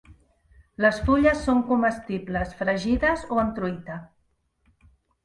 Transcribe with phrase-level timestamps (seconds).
[0.85, 3.99] Les fulles són comestibles, fregides o en truita.